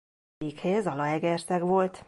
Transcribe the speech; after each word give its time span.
Székhelye 0.37 0.81
Zalaegerszeg 0.81 1.61
volt. 1.65 1.99